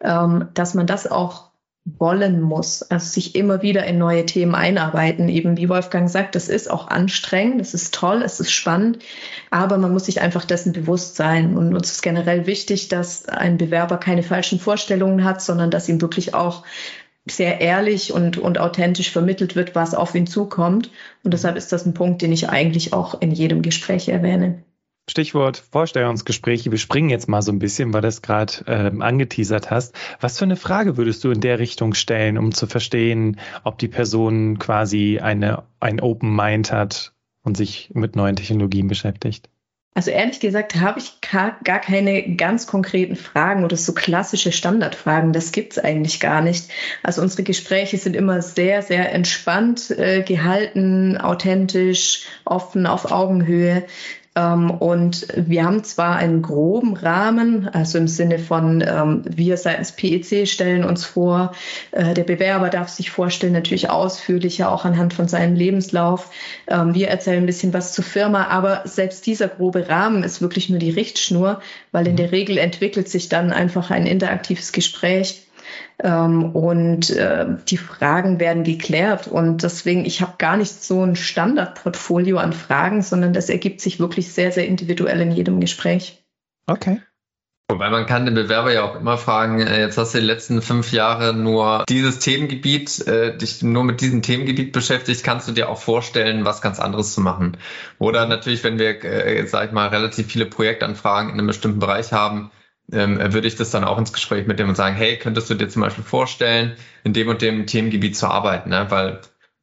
[0.01, 1.51] ähm, dass man das auch
[1.85, 5.29] wollen muss, also sich immer wieder in neue Themen einarbeiten.
[5.29, 8.99] Eben wie Wolfgang sagt, das ist auch anstrengend, das ist toll, es ist spannend,
[9.51, 11.57] aber man muss sich einfach dessen bewusst sein.
[11.57, 16.01] Und uns ist generell wichtig, dass ein Bewerber keine falschen Vorstellungen hat, sondern dass ihm
[16.01, 16.65] wirklich auch
[17.29, 20.91] sehr ehrlich und, und authentisch vermittelt wird, was auf ihn zukommt.
[21.23, 24.65] Und deshalb ist das ein Punkt, den ich eigentlich auch in jedem Gespräch erwähne.
[25.09, 26.71] Stichwort Vorstellungsgespräche.
[26.71, 29.95] Wir springen jetzt mal so ein bisschen, weil du es gerade ähm, angeteasert hast.
[30.21, 33.89] Was für eine Frage würdest du in der Richtung stellen, um zu verstehen, ob die
[33.89, 39.51] Person quasi eine, ein Open Mind hat und sich mit neuen Technologien beschäftigt?
[39.93, 45.33] Also ehrlich gesagt habe ich gar keine ganz konkreten Fragen oder so klassische Standardfragen.
[45.33, 46.71] Das gibt es eigentlich gar nicht.
[47.03, 53.85] Also unsere Gespräche sind immer sehr, sehr entspannt äh, gehalten, authentisch, offen, auf Augenhöhe.
[54.37, 59.93] Ähm, und wir haben zwar einen groben Rahmen, also im Sinne von, ähm, wir seitens
[59.93, 61.53] PEC stellen uns vor,
[61.91, 66.31] äh, der Bewerber darf sich vorstellen, natürlich ausführlicher, auch anhand von seinem Lebenslauf.
[66.69, 70.71] Ähm, wir erzählen ein bisschen was zur Firma, aber selbst dieser grobe Rahmen ist wirklich
[70.71, 75.50] nur die Richtschnur, weil in der Regel entwickelt sich dann einfach ein interaktives Gespräch
[76.03, 79.27] und äh, die Fragen werden geklärt.
[79.27, 84.01] Und deswegen, ich habe gar nicht so ein Standardportfolio an Fragen, sondern das ergibt sich
[84.01, 86.25] wirklich sehr, sehr individuell in jedem Gespräch.
[86.67, 87.01] Okay.
[87.71, 90.61] Wobei man kann den Bewerber ja auch immer fragen, äh, jetzt hast du die letzten
[90.61, 95.69] fünf Jahre nur dieses Themengebiet, äh, dich nur mit diesem Themengebiet beschäftigt, kannst du dir
[95.69, 97.57] auch vorstellen, was ganz anderes zu machen.
[98.01, 102.13] Oder natürlich, wenn wir, äh, sag ich mal, relativ viele Projektanfragen in einem bestimmten Bereich
[102.13, 102.51] haben,
[102.93, 105.55] ähm, würde ich das dann auch ins Gespräch mit dem und sagen, hey, könntest du
[105.55, 108.87] dir zum Beispiel vorstellen, in dem und dem Themengebiet zu arbeiten, ne?
[108.89, 109.21] weil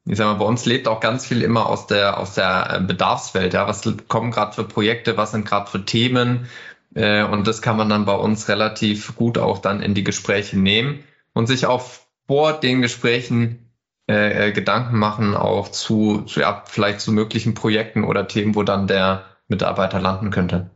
[0.10, 2.80] ich sag mal, bei uns lebt auch ganz viel immer aus der aus der äh,
[2.82, 3.54] Bedarfswelt.
[3.54, 6.48] Ja, was kommen gerade für Projekte, was sind gerade für Themen
[6.96, 10.58] äh, und das kann man dann bei uns relativ gut auch dann in die Gespräche
[10.58, 11.84] nehmen und sich auch
[12.28, 13.68] vor den Gesprächen
[14.10, 18.64] äh, äh, Gedanken machen auch zu, zu ja, vielleicht zu möglichen Projekten oder Themen, wo
[18.64, 20.70] dann der Mitarbeiter landen könnte.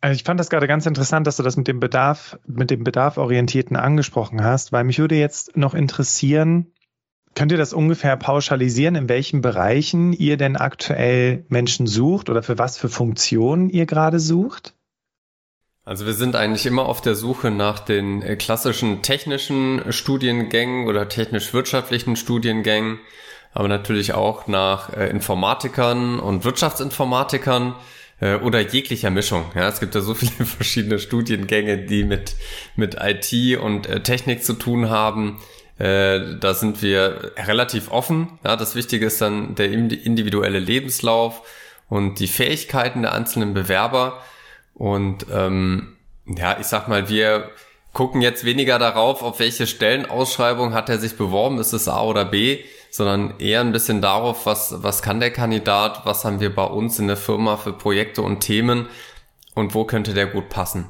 [0.00, 2.84] Also ich fand das gerade ganz interessant, dass du das mit dem Bedarf, mit dem
[2.84, 6.72] Bedarforientierten angesprochen hast, weil mich würde jetzt noch interessieren,
[7.34, 12.58] könnt ihr das ungefähr pauschalisieren, in welchen Bereichen ihr denn aktuell Menschen sucht oder für
[12.58, 14.74] was für Funktionen ihr gerade sucht?
[15.84, 21.08] Also wir sind eigentlich immer auf der Suche nach den äh, klassischen technischen Studiengängen oder
[21.08, 22.98] technisch-wirtschaftlichen Studiengängen,
[23.54, 27.74] aber natürlich auch nach äh, Informatikern und Wirtschaftsinformatikern
[28.20, 29.44] äh, oder jeglicher Mischung.
[29.54, 32.36] Ja, es gibt ja so viele verschiedene Studiengänge, die mit,
[32.76, 35.38] mit IT und äh, Technik zu tun haben.
[35.78, 38.38] Äh, da sind wir relativ offen.
[38.44, 41.42] Ja, das Wichtige ist dann der individuelle Lebenslauf
[41.88, 44.20] und die Fähigkeiten der einzelnen Bewerber.
[44.74, 47.50] Und ähm, ja, ich sag mal, wir
[47.92, 52.24] gucken jetzt weniger darauf, auf welche Stellenausschreibung hat er sich beworben, ist es A oder
[52.24, 52.60] B,
[52.98, 56.98] sondern eher ein bisschen darauf, was, was kann der Kandidat, was haben wir bei uns
[56.98, 58.88] in der Firma für Projekte und Themen
[59.54, 60.88] und wo könnte der gut passen.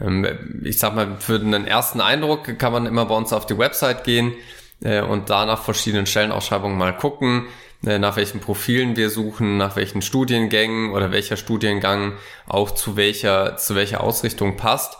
[0.00, 0.26] Ähm,
[0.64, 4.02] ich sag mal, für einen ersten Eindruck kann man immer bei uns auf die Website
[4.02, 4.34] gehen
[4.82, 7.46] äh, und da nach verschiedenen Stellenausschreibungen mal gucken.
[7.86, 12.14] äh, nach welchen Profilen wir suchen, nach welchen Studiengängen oder welcher Studiengang
[12.48, 14.98] auch zu welcher, zu welcher Ausrichtung passt.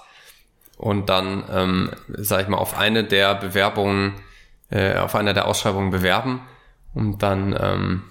[0.76, 4.14] Und dann, ähm, sage ich mal, auf eine der Bewerbungen,
[4.70, 6.40] äh, auf einer der Ausschreibungen bewerben.
[6.94, 8.02] Und dann ähm,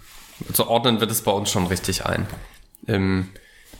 [0.54, 2.28] so ordnen wir das bei uns schon richtig ein.
[2.88, 3.30] Ähm,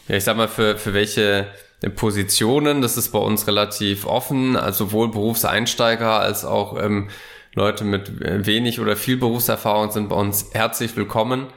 [0.08, 1.48] ja, ich sag mal, für, für welche
[1.96, 7.10] Positionen, das ist bei uns relativ offen, also sowohl Berufseinsteiger als auch ähm,
[7.54, 11.48] Leute mit wenig oder viel Berufserfahrung sind bei uns herzlich willkommen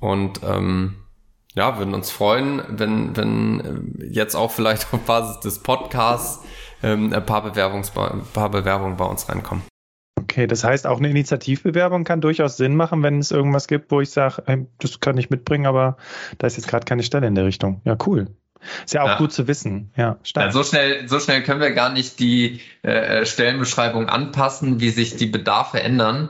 [0.00, 0.96] und ähm,
[1.54, 6.44] ja, würden uns freuen, wenn, wenn äh, jetzt auch vielleicht auf Basis des Podcasts
[6.82, 9.69] ähm, ein, paar Bewerbungs ein paar Bewerbungen bei uns reinkommen.
[10.30, 14.00] Okay, das heißt, auch eine Initiativbewerbung kann durchaus Sinn machen, wenn es irgendwas gibt, wo
[14.00, 15.96] ich sage, das kann ich mitbringen, aber
[16.38, 17.80] da ist jetzt gerade keine Stelle in der Richtung.
[17.84, 18.28] Ja, cool.
[18.84, 19.18] Ist ja auch ja.
[19.18, 19.90] gut zu wissen.
[19.96, 20.18] Ja.
[20.36, 25.16] Ja, so schnell, so schnell können wir gar nicht die äh, Stellenbeschreibung anpassen, wie sich
[25.16, 26.28] die Bedarfe ändern.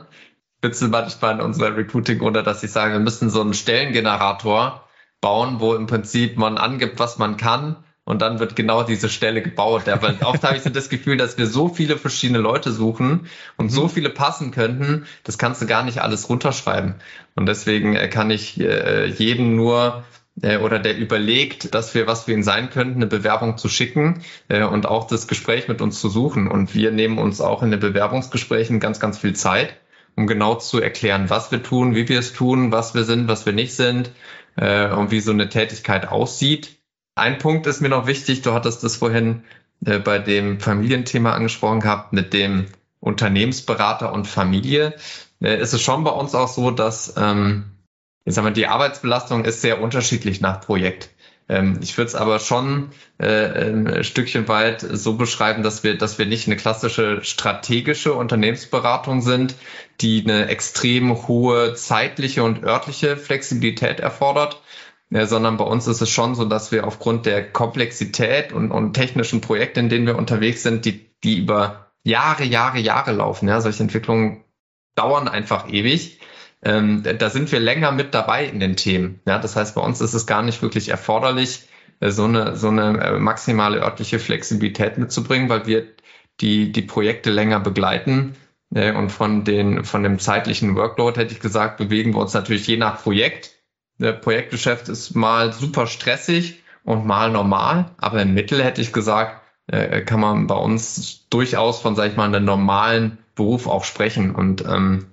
[0.61, 4.87] Bitte manchmal in unserer Recruiting oder dass ich sage, wir müssen so einen Stellengenerator
[5.19, 9.41] bauen, wo im Prinzip man angibt, was man kann und dann wird genau diese Stelle
[9.41, 9.87] gebaut.
[9.87, 13.69] Aber oft habe ich so das Gefühl, dass wir so viele verschiedene Leute suchen und
[13.69, 13.89] so mhm.
[13.89, 16.95] viele passen könnten, das kannst du gar nicht alles runterschreiben.
[17.35, 20.03] Und deswegen äh, kann ich äh, jeden nur
[20.41, 24.23] äh, oder der überlegt, dass wir, was wir ihn sein könnten, eine Bewerbung zu schicken
[24.47, 26.47] äh, und auch das Gespräch mit uns zu suchen.
[26.47, 29.75] Und wir nehmen uns auch in den Bewerbungsgesprächen ganz, ganz viel Zeit,
[30.15, 33.45] um genau zu erklären, was wir tun, wie wir es tun, was wir sind, was
[33.45, 34.11] wir nicht sind
[34.55, 36.80] äh, und wie so eine Tätigkeit aussieht.
[37.15, 39.43] Ein Punkt ist mir noch wichtig, du hattest das vorhin
[39.85, 42.67] äh, bei dem Familienthema angesprochen gehabt, mit dem
[42.99, 44.95] Unternehmensberater und Familie.
[45.41, 47.71] Äh, ist es schon bei uns auch so, dass ähm,
[48.23, 51.09] ich sag mal, die Arbeitsbelastung ist sehr unterschiedlich nach Projekt.
[51.49, 56.17] Ähm, ich würde es aber schon äh, ein Stückchen weit so beschreiben, dass wir, dass
[56.17, 59.55] wir nicht eine klassische strategische Unternehmensberatung sind,
[59.99, 64.61] die eine extrem hohe zeitliche und örtliche Flexibilität erfordert,
[65.11, 68.93] ja, sondern bei uns ist es schon so, dass wir aufgrund der Komplexität und, und
[68.93, 73.47] technischen Projekte, in denen wir unterwegs sind, die, die über Jahre, Jahre, Jahre laufen.
[73.47, 74.43] Ja, solche Entwicklungen
[74.95, 76.19] dauern einfach ewig
[76.63, 79.19] ähm, da sind wir länger mit dabei in den Themen.
[79.25, 81.67] Ja, das heißt, bei uns ist es gar nicht wirklich erforderlich,
[81.99, 85.87] äh, so eine, so eine äh, maximale örtliche Flexibilität mitzubringen, weil wir
[86.39, 88.35] die, die Projekte länger begleiten.
[88.73, 92.67] Äh, und von, den, von dem zeitlichen Workload, hätte ich gesagt, bewegen wir uns natürlich
[92.67, 93.51] je nach Projekt.
[94.01, 99.41] Der Projektgeschäft ist mal super stressig und mal normal, aber im Mittel hätte ich gesagt,
[100.05, 104.35] kann man bei uns durchaus von, sag ich mal, einem normalen Beruf auch sprechen.
[104.35, 105.05] Und ähm,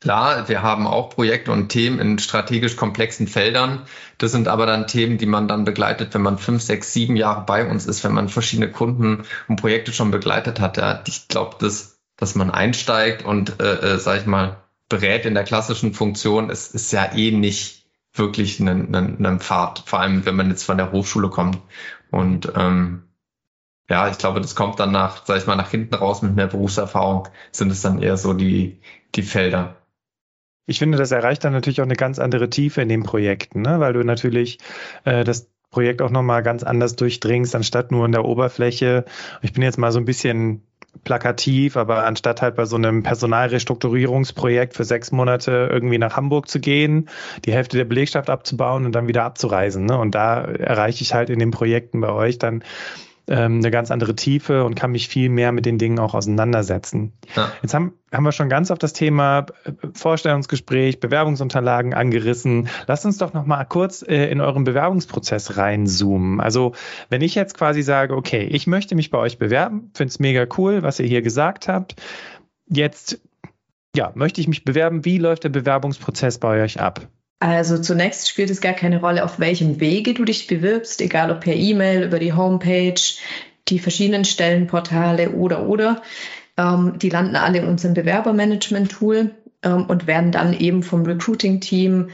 [0.00, 3.84] Klar, wir haben auch Projekte und Themen in strategisch komplexen Feldern.
[4.18, 7.44] Das sind aber dann Themen, die man dann begleitet, wenn man fünf, sechs, sieben Jahre
[7.44, 10.76] bei uns ist, wenn man verschiedene Kunden und Projekte schon begleitet hat.
[10.76, 15.34] Ja, ich glaube, dass, dass man einsteigt und, äh, äh, sag ich mal, berät in
[15.34, 17.77] der klassischen Funktion, ist, ist ja eh nicht
[18.18, 21.58] wirklich ein, ein, ein Pfad, vor allem wenn man jetzt von der Hochschule kommt.
[22.10, 23.04] Und ähm,
[23.88, 26.46] ja, ich glaube, das kommt dann nach, sag ich mal, nach hinten raus mit mehr
[26.46, 28.80] Berufserfahrung, sind es dann eher so die,
[29.14, 29.76] die Felder.
[30.66, 33.80] Ich finde, das erreicht dann natürlich auch eine ganz andere Tiefe in den Projekten, ne?
[33.80, 34.58] weil du natürlich
[35.04, 39.06] äh, das Projekt auch nochmal ganz anders durchdringst, anstatt nur in der Oberfläche.
[39.40, 40.62] Ich bin jetzt mal so ein bisschen
[41.04, 46.60] plakativ, aber anstatt halt bei so einem Personalrestrukturierungsprojekt für sechs Monate irgendwie nach Hamburg zu
[46.60, 47.08] gehen,
[47.44, 49.86] die Hälfte der Belegschaft abzubauen und dann wieder abzureisen.
[49.86, 49.98] Ne?
[49.98, 52.62] Und da erreiche ich halt in den Projekten bei euch dann
[53.28, 57.12] ähm, eine ganz andere Tiefe und kann mich viel mehr mit den Dingen auch auseinandersetzen.
[57.34, 57.52] Ja.
[57.62, 62.68] Jetzt haben, haben wir schon ganz auf das Thema äh, Vorstellungsgespräch, Bewerbungsunterlagen angerissen.
[62.86, 66.40] Lasst uns doch noch mal kurz äh, in euren Bewerbungsprozess reinzoomen.
[66.40, 66.72] Also
[67.10, 70.46] wenn ich jetzt quasi sage, okay, ich möchte mich bei euch bewerben, finde es mega
[70.56, 71.96] cool, was ihr hier gesagt habt.
[72.66, 73.20] Jetzt
[73.94, 75.04] ja, möchte ich mich bewerben?
[75.04, 77.08] Wie läuft der Bewerbungsprozess bei euch ab?
[77.40, 81.40] Also zunächst spielt es gar keine Rolle, auf welchem Wege du dich bewirbst, egal ob
[81.40, 83.00] per E-Mail, über die Homepage,
[83.68, 86.02] die verschiedenen Stellenportale oder oder.
[86.56, 89.30] Ähm, die landen alle in unserem Bewerbermanagement-Tool
[89.62, 92.10] ähm, und werden dann eben vom Recruiting-Team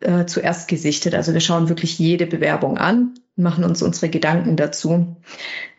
[0.00, 1.14] äh, zuerst gesichtet.
[1.14, 5.16] Also wir schauen wirklich jede Bewerbung an machen uns unsere Gedanken dazu.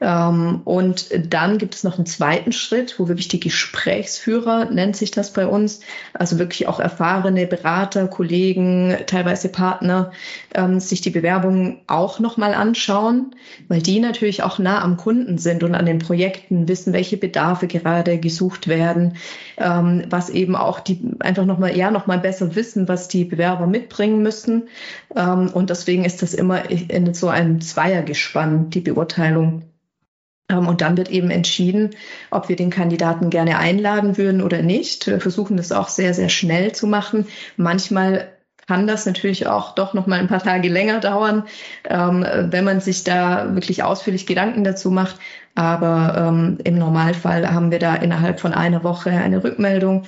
[0.02, 5.12] Ähm, und dann gibt es noch einen zweiten Schritt, wo wirklich die Gesprächsführer, nennt sich
[5.12, 5.82] das bei uns,
[6.14, 10.12] also wirklich auch erfahrene Berater, Kollegen, teilweise Partner,
[10.56, 13.36] ähm, sich die Bewerbungen auch nochmal anschauen,
[13.68, 17.68] weil die natürlich auch nah am Kunden sind und an den Projekten wissen, welche Bedarfe
[17.68, 19.18] gerade gesucht werden,
[19.58, 24.24] ähm, was eben auch die einfach nochmal, ja, nochmal besser wissen, was die Bewerber mitbringen
[24.24, 24.70] müssen.
[25.10, 29.64] Und deswegen ist das immer in so ein ein Zweiergespann, die Beurteilung.
[30.50, 31.92] Ähm, und dann wird eben entschieden,
[32.32, 35.08] ob wir den Kandidaten gerne einladen würden oder nicht.
[35.08, 37.28] Wir versuchen das auch sehr, sehr schnell zu machen.
[37.58, 38.30] Manchmal
[38.68, 41.46] kann das natürlich auch doch noch mal ein paar Tage länger dauern,
[41.86, 45.18] ähm, wenn man sich da wirklich ausführlich Gedanken dazu macht.
[45.56, 50.06] Aber ähm, im Normalfall haben wir da innerhalb von einer Woche eine Rückmeldung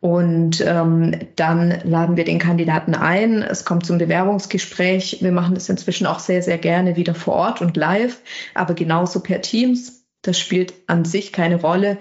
[0.00, 3.42] und ähm, dann laden wir den Kandidaten ein.
[3.42, 5.18] Es kommt zum Bewerbungsgespräch.
[5.20, 8.20] Wir machen das inzwischen auch sehr, sehr gerne wieder vor Ort und live,
[8.54, 10.04] aber genauso per Teams.
[10.22, 11.98] Das spielt an sich keine Rolle.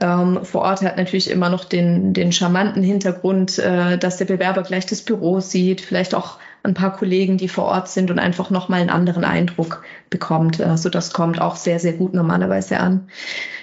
[0.00, 4.62] Ähm, vor Ort hat natürlich immer noch den, den charmanten Hintergrund, äh, dass der Bewerber
[4.62, 8.50] gleich das Büro sieht, vielleicht auch ein paar Kollegen, die vor Ort sind und einfach
[8.50, 10.60] nochmal einen anderen Eindruck bekommt.
[10.60, 13.08] Also das kommt auch sehr, sehr gut normalerweise an.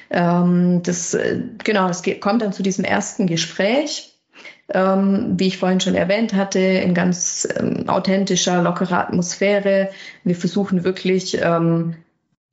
[0.09, 4.15] Ähm, das, äh, genau, es kommt dann zu diesem ersten Gespräch.
[4.71, 9.89] Ähm, wie ich vorhin schon erwähnt hatte, in ganz ähm, authentischer, lockerer Atmosphäre.
[10.23, 11.39] Wir versuchen wirklich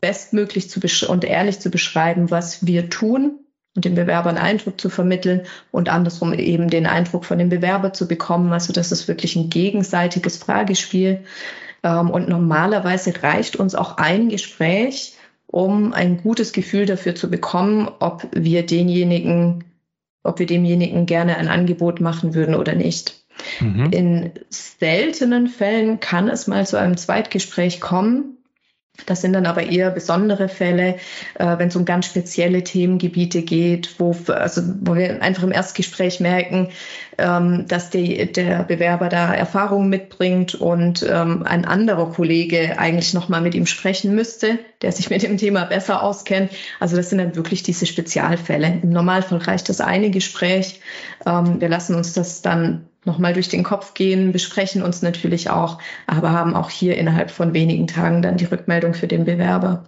[0.01, 0.81] bestmöglich zu
[1.11, 3.41] und ehrlich zu beschreiben, was wir tun
[3.77, 7.93] und dem Bewerber einen Eindruck zu vermitteln und andersrum eben den Eindruck von dem Bewerber
[7.93, 8.53] zu bekommen.
[8.53, 11.21] Also das ist wirklich ein gegenseitiges Fragespiel.
[11.83, 15.15] Ähm, und normalerweise reicht uns auch ein Gespräch,
[15.47, 19.65] um ein gutes Gefühl dafür zu bekommen, ob wir denjenigen,
[20.25, 23.23] ob wir demjenigen gerne ein Angebot machen würden oder nicht.
[23.61, 23.91] Mhm.
[23.93, 28.36] In seltenen Fällen kann es mal zu einem Zweitgespräch kommen,
[29.05, 30.97] das sind dann aber eher besondere Fälle,
[31.35, 36.21] äh, wenn es um ganz spezielle Themengebiete geht, wo, also, wo wir einfach im Erstgespräch
[36.21, 36.69] merken,
[37.19, 43.41] ähm, dass die, der Bewerber da Erfahrungen mitbringt und ähm, ein anderer Kollege eigentlich nochmal
[43.41, 46.51] mit ihm sprechen müsste, der sich mit dem Thema besser auskennt.
[46.81, 48.81] Also das sind dann wirklich diese Spezialfälle.
[48.83, 50.81] Im Normalfall reicht das eine Gespräch.
[51.27, 55.79] Ähm, wir lassen uns das dann nochmal durch den Kopf gehen, besprechen uns natürlich auch,
[56.07, 59.85] aber haben auch hier innerhalb von wenigen Tagen dann die Rückmeldung für den Bewerber.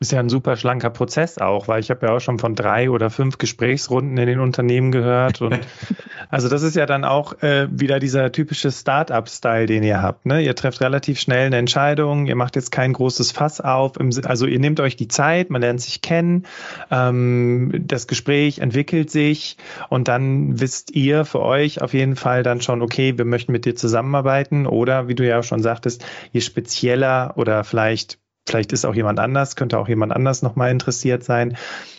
[0.00, 2.90] Ist ja ein super schlanker Prozess auch, weil ich habe ja auch schon von drei
[2.90, 5.40] oder fünf Gesprächsrunden in den Unternehmen gehört.
[5.40, 5.60] Und
[6.32, 10.24] also das ist ja dann auch äh, wieder dieser typische Start-up-Style, den ihr habt.
[10.24, 10.40] Ne?
[10.40, 14.00] Ihr trefft relativ schnell eine Entscheidung, ihr macht jetzt kein großes Fass auf.
[14.00, 16.46] Im, also ihr nehmt euch die Zeit, man lernt sich kennen,
[16.90, 19.58] ähm, das Gespräch entwickelt sich
[19.90, 23.66] und dann wisst ihr für euch auf jeden Fall dann schon, okay, wir möchten mit
[23.66, 28.94] dir zusammenarbeiten oder wie du ja schon sagtest, je spezieller oder vielleicht vielleicht ist auch
[28.94, 31.56] jemand anders, könnte auch jemand anders nochmal interessiert sein,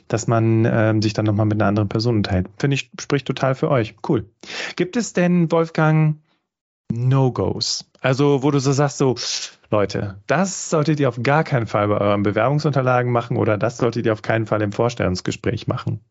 [0.07, 2.47] dass man ähm, sich dann nochmal mit einer anderen Person unterhält.
[2.57, 3.95] Finde ich, spricht total für euch.
[4.07, 4.25] Cool.
[4.75, 6.17] Gibt es denn, Wolfgang,
[6.91, 7.85] No-Gos?
[8.01, 9.15] Also, wo du so sagst, so,
[9.71, 14.05] Leute, das solltet ihr auf gar keinen Fall bei euren Bewerbungsunterlagen machen oder das solltet
[14.05, 16.01] ihr auf keinen Fall im Vorstellungsgespräch machen.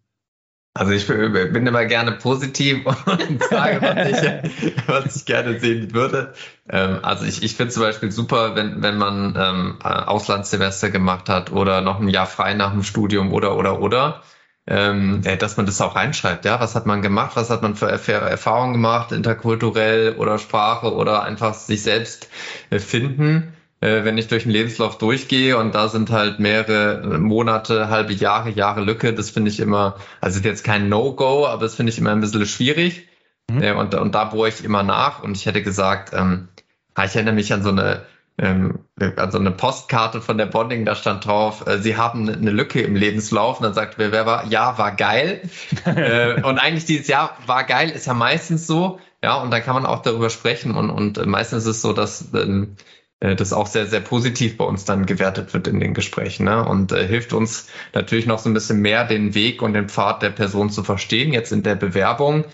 [0.74, 6.32] Also ich bin immer gerne positiv und sage, was ich, was ich gerne sehen würde.
[6.68, 11.52] Ähm, also ich, ich finde zum Beispiel super, wenn, wenn man ähm, Auslandssemester gemacht hat
[11.52, 14.22] oder noch ein Jahr frei nach dem Studium oder oder oder,
[14.66, 16.46] ähm, äh, dass man das auch reinschreibt.
[16.46, 17.32] Ja, was hat man gemacht?
[17.34, 22.28] Was hat man für Erfahrungen gemacht, interkulturell oder Sprache oder einfach sich selbst
[22.70, 23.52] äh, finden
[23.82, 28.80] wenn ich durch den Lebenslauf durchgehe und da sind halt mehrere Monate, halbe Jahre, Jahre
[28.80, 32.12] Lücke, das finde ich immer, also ist jetzt kein No-Go, aber das finde ich immer
[32.12, 33.08] ein bisschen schwierig.
[33.50, 33.62] Mhm.
[33.62, 36.48] Äh, und, und da bohre ich immer nach und ich hätte gesagt, ähm,
[36.96, 38.02] ich erinnere mich an so eine
[38.38, 38.80] ähm,
[39.16, 42.96] also eine Postkarte von der Bonding, da stand drauf, äh, sie haben eine Lücke im
[42.96, 45.42] Lebenslauf und dann sagt wer, wer war, ja, war geil.
[45.84, 49.74] äh, und eigentlich dieses Jahr war geil ist ja meistens so, ja, und dann kann
[49.74, 53.01] man auch darüber sprechen und, und meistens ist es so, dass ähm, äh,
[53.36, 56.64] das auch sehr, sehr positiv bei uns dann gewertet wird in den Gesprächen ne?
[56.64, 60.22] und äh, hilft uns natürlich noch so ein bisschen mehr den Weg und den Pfad
[60.22, 62.44] der Person zu verstehen, jetzt in der Bewerbung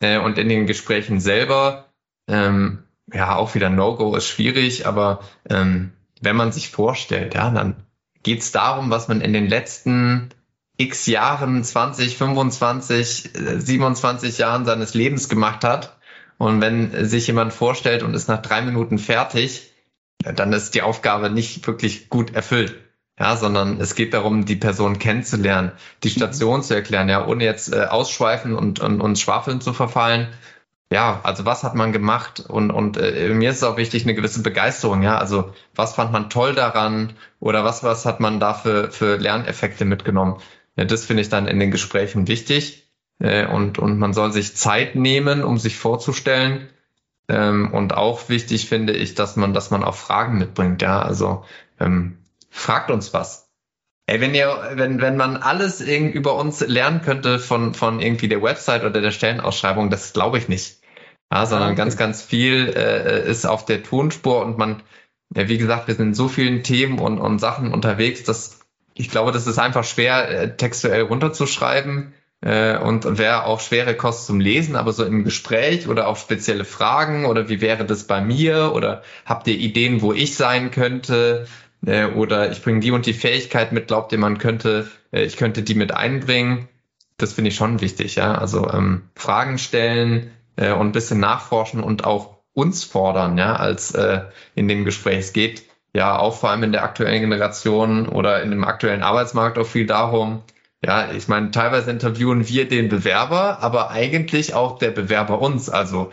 [0.00, 1.86] äh, und in den Gesprächen selber.
[2.28, 7.76] Ähm, ja, auch wieder No-Go ist schwierig, aber ähm, wenn man sich vorstellt, ja, dann
[8.22, 10.28] geht es darum, was man in den letzten
[10.76, 15.96] x Jahren, 20, 25, 27 Jahren seines Lebens gemacht hat.
[16.38, 19.71] Und wenn sich jemand vorstellt und ist nach drei Minuten fertig,
[20.22, 22.74] dann ist die Aufgabe nicht wirklich gut erfüllt.
[23.18, 26.12] Ja, sondern es geht darum, die Person kennenzulernen, die mhm.
[26.12, 30.28] Station zu erklären, ja, ohne jetzt äh, ausschweifen und, und, und schwafeln zu verfallen.
[30.90, 32.40] Ja, also was hat man gemacht?
[32.40, 35.18] Und, und äh, mir ist es auch wichtig, eine gewisse Begeisterung, ja.
[35.18, 39.84] Also was fand man toll daran oder was, was hat man da für, für Lerneffekte
[39.84, 40.38] mitgenommen?
[40.76, 42.90] Ja, das finde ich dann in den Gesprächen wichtig.
[43.18, 46.68] Äh, und, und man soll sich Zeit nehmen, um sich vorzustellen
[47.32, 50.82] ähm, und auch wichtig finde ich, dass man, dass man auch Fragen mitbringt.
[50.82, 51.44] Ja, also
[51.80, 52.18] ähm,
[52.50, 53.48] fragt uns was.
[54.06, 58.28] Ey, wenn ihr, wenn, wenn man alles irgendwie über uns lernen könnte von, von irgendwie
[58.28, 60.82] der Website oder der Stellenausschreibung, das glaube ich nicht.
[61.32, 61.78] Ja, sondern okay.
[61.78, 64.82] ganz, ganz viel äh, ist auf der Tonspur und man,
[65.34, 68.60] ja, wie gesagt, wir sind in so vielen Themen und, und Sachen unterwegs, dass
[68.92, 72.12] ich glaube, das ist einfach schwer, äh, textuell runterzuschreiben
[72.42, 76.64] äh, und wäre auch schwere Kost zum Lesen, aber so im Gespräch oder auch spezielle
[76.64, 81.46] Fragen oder wie wäre das bei mir oder habt ihr Ideen, wo ich sein könnte
[81.86, 85.36] äh, oder ich bringe die und die Fähigkeit mit, glaubt ihr, man könnte, äh, ich
[85.36, 86.68] könnte die mit einbringen?
[87.16, 88.34] Das finde ich schon wichtig, ja.
[88.34, 93.94] Also ähm, Fragen stellen äh, und ein bisschen nachforschen und auch uns fordern, ja, als
[93.94, 94.22] äh,
[94.54, 95.64] in dem Gespräch es geht.
[95.94, 99.86] Ja, auch vor allem in der aktuellen Generation oder in dem aktuellen Arbeitsmarkt auch viel
[99.86, 100.42] darum,
[100.84, 105.68] ja, ich meine, teilweise interviewen wir den Bewerber, aber eigentlich auch der Bewerber uns.
[105.68, 106.10] Also,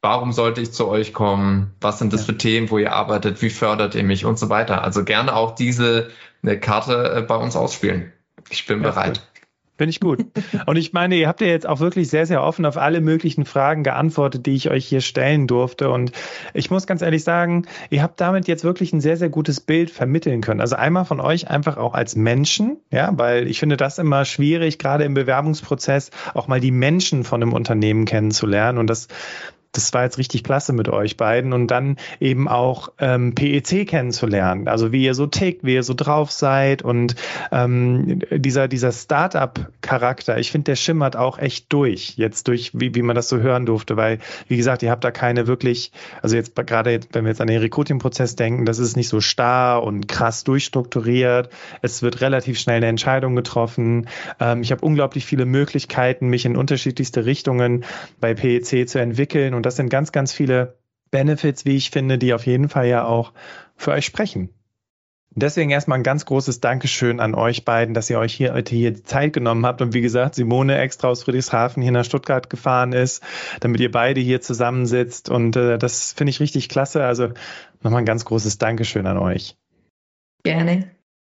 [0.00, 1.74] warum sollte ich zu euch kommen?
[1.80, 3.42] Was sind das für Themen, wo ihr arbeitet?
[3.42, 4.82] Wie fördert ihr mich und so weiter?
[4.82, 6.10] Also gerne auch diese
[6.42, 8.12] eine Karte äh, bei uns ausspielen.
[8.48, 9.20] Ich bin ja, bereit.
[9.22, 9.35] Cool.
[9.78, 10.24] Finde ich gut.
[10.66, 13.44] Und ich meine, ihr habt ja jetzt auch wirklich sehr, sehr offen auf alle möglichen
[13.44, 15.90] Fragen geantwortet, die ich euch hier stellen durfte.
[15.90, 16.12] Und
[16.54, 19.90] ich muss ganz ehrlich sagen, ihr habt damit jetzt wirklich ein sehr, sehr gutes Bild
[19.90, 20.60] vermitteln können.
[20.60, 24.78] Also einmal von euch einfach auch als Menschen, ja, weil ich finde das immer schwierig,
[24.78, 28.78] gerade im Bewerbungsprozess auch mal die Menschen von einem Unternehmen kennenzulernen.
[28.78, 29.08] Und das
[29.76, 31.52] das war jetzt richtig klasse mit euch beiden.
[31.52, 35.94] Und dann eben auch ähm, PEC kennenzulernen, also wie ihr so tickt, wie ihr so
[35.94, 36.82] drauf seid.
[36.82, 37.14] Und
[37.52, 42.14] ähm, dieser dieser Startup-Charakter, ich finde, der schimmert auch echt durch.
[42.16, 44.18] Jetzt durch, wie, wie man das so hören durfte, weil
[44.48, 47.46] wie gesagt, ihr habt da keine wirklich, also jetzt gerade jetzt, wenn wir jetzt an
[47.46, 51.50] den Recruiting-Prozess denken, das ist nicht so starr und krass durchstrukturiert,
[51.82, 54.08] es wird relativ schnell eine Entscheidung getroffen.
[54.40, 57.84] Ähm, ich habe unglaublich viele Möglichkeiten, mich in unterschiedlichste Richtungen
[58.20, 59.54] bei PEC zu entwickeln.
[59.54, 60.78] Und das sind ganz, ganz viele
[61.10, 63.32] Benefits, wie ich finde, die auf jeden Fall ja auch
[63.76, 64.50] für euch sprechen.
[65.38, 68.92] Deswegen erstmal ein ganz großes Dankeschön an euch beiden, dass ihr euch hier heute hier
[68.92, 72.94] die Zeit genommen habt und wie gesagt, Simone extra aus Friedrichshafen hier nach Stuttgart gefahren
[72.94, 73.22] ist,
[73.60, 77.04] damit ihr beide hier zusammensitzt und äh, das finde ich richtig klasse.
[77.04, 77.28] Also
[77.82, 79.56] nochmal ein ganz großes Dankeschön an euch.
[80.42, 80.90] Gerne.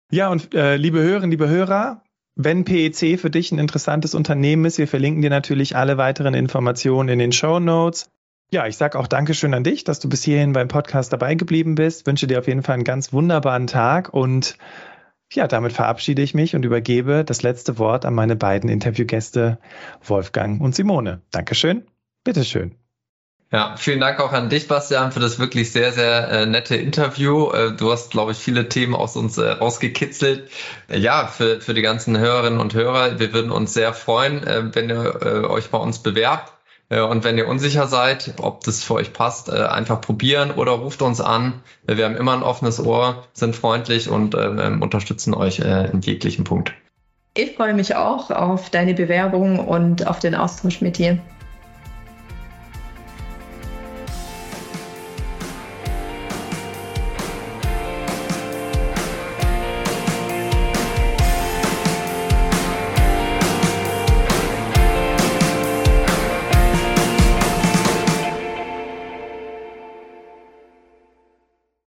[0.09, 2.01] Ja, und äh, liebe Hörerinnen, liebe Hörer,
[2.35, 7.09] wenn PEC für dich ein interessantes Unternehmen ist, wir verlinken dir natürlich alle weiteren Informationen
[7.09, 8.09] in den Show Notes.
[8.53, 11.75] Ja, ich sage auch Dankeschön an dich, dass du bis hierhin beim Podcast dabei geblieben
[11.75, 12.05] bist.
[12.05, 14.57] Wünsche dir auf jeden Fall einen ganz wunderbaren Tag und
[15.31, 19.57] ja, damit verabschiede ich mich und übergebe das letzte Wort an meine beiden Interviewgäste
[20.03, 21.21] Wolfgang und Simone.
[21.31, 21.87] Dankeschön.
[22.25, 22.75] Bitteschön.
[23.53, 27.51] Ja, vielen Dank auch an dich, Bastian, für das wirklich sehr, sehr äh, nette Interview.
[27.51, 30.49] Äh, du hast, glaube ich, viele Themen aus uns äh, rausgekitzelt.
[30.89, 34.89] ja, für, für die ganzen Hörerinnen und Hörer, wir würden uns sehr freuen, äh, wenn
[34.89, 36.51] ihr äh, euch bei uns bewerbt.
[36.91, 40.73] Äh, und wenn ihr unsicher seid, ob das für euch passt, äh, einfach probieren oder
[40.73, 41.61] ruft uns an.
[41.87, 46.01] Wir haben immer ein offenes Ohr, sind freundlich und äh, ähm, unterstützen euch äh, in
[46.01, 46.73] jeglichen Punkt.
[47.33, 51.17] Ich freue mich auch auf deine Bewerbung und auf den Austausch mit dir.